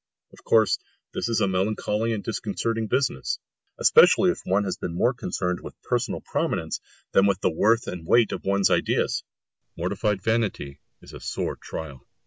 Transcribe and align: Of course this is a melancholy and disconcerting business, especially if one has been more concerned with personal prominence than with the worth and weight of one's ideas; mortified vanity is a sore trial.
Of 0.33 0.43
course 0.43 0.79
this 1.13 1.29
is 1.29 1.41
a 1.41 1.47
melancholy 1.47 2.11
and 2.11 2.23
disconcerting 2.23 2.87
business, 2.87 3.37
especially 3.77 4.31
if 4.31 4.41
one 4.45 4.63
has 4.63 4.75
been 4.75 4.95
more 4.95 5.13
concerned 5.13 5.59
with 5.61 5.79
personal 5.83 6.21
prominence 6.21 6.79
than 7.11 7.27
with 7.27 7.39
the 7.41 7.51
worth 7.53 7.85
and 7.85 8.07
weight 8.07 8.31
of 8.31 8.43
one's 8.43 8.71
ideas; 8.71 9.23
mortified 9.77 10.23
vanity 10.23 10.81
is 11.03 11.13
a 11.13 11.19
sore 11.19 11.55
trial. 11.55 12.07